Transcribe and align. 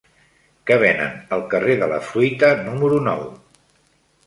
Què 0.69 0.77
venen 0.83 1.19
al 1.37 1.43
carrer 1.51 1.77
de 1.85 1.91
la 1.93 2.01
Fruita 2.09 2.51
número 2.65 3.01
nou? 3.11 3.25